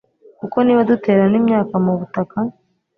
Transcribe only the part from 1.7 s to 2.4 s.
mu butaka